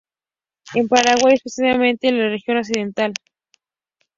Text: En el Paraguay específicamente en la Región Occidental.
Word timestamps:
En 0.73 0.81
el 0.81 0.87
Paraguay 0.89 1.35
específicamente 1.35 2.07
en 2.07 2.17
la 2.17 2.29
Región 2.29 2.57
Occidental. 2.57 3.13